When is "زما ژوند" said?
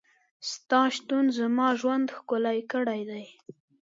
1.37-2.07